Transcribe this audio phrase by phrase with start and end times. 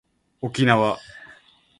[0.41, 0.97] おきなわ